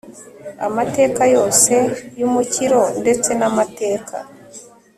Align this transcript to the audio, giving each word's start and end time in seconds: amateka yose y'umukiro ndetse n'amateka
amateka 0.67 1.21
yose 1.35 1.73
y'umukiro 2.19 2.81
ndetse 3.01 3.29
n'amateka 3.39 4.15